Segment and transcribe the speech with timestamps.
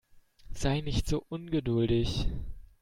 [0.51, 2.27] Sei nicht so ungeduldig.